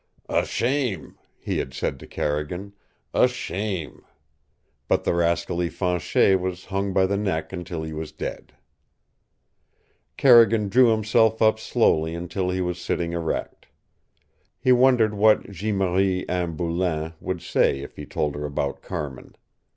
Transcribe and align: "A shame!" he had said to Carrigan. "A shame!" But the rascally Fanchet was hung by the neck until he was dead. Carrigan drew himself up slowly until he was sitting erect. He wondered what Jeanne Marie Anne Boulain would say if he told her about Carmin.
"A 0.27 0.47
shame!" 0.47 1.19
he 1.37 1.59
had 1.59 1.75
said 1.75 1.99
to 1.99 2.07
Carrigan. 2.07 2.73
"A 3.13 3.27
shame!" 3.27 4.03
But 4.87 5.03
the 5.03 5.13
rascally 5.13 5.69
Fanchet 5.69 6.39
was 6.39 6.65
hung 6.65 6.91
by 6.91 7.05
the 7.05 7.17
neck 7.17 7.53
until 7.53 7.83
he 7.83 7.93
was 7.93 8.11
dead. 8.11 8.53
Carrigan 10.17 10.69
drew 10.69 10.89
himself 10.89 11.39
up 11.39 11.59
slowly 11.59 12.15
until 12.15 12.49
he 12.49 12.61
was 12.61 12.81
sitting 12.81 13.13
erect. 13.13 13.67
He 14.57 14.71
wondered 14.71 15.13
what 15.13 15.51
Jeanne 15.51 15.77
Marie 15.77 16.25
Anne 16.27 16.55
Boulain 16.57 17.13
would 17.19 17.43
say 17.43 17.81
if 17.81 17.95
he 17.95 18.07
told 18.07 18.33
her 18.33 18.47
about 18.47 18.81
Carmin. 18.81 19.35